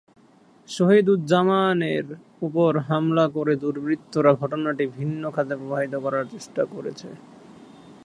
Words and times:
সহিদুজ্জামানের 0.69 2.05
ওপর 2.41 2.71
হামলা 2.87 3.25
করে 3.35 3.53
দুর্বৃত্তরা 3.55 4.31
ঘটনাটি 4.33 4.83
ভিন্ন 4.97 5.23
খাতে 5.35 5.53
প্রবাহিত 5.59 5.93
করার 5.95 6.25
চেষ্টা 6.33 6.61
করছে। 6.73 7.09